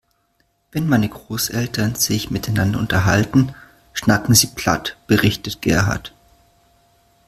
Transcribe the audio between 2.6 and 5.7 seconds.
unterhalten, schnacken sie platt, berichtet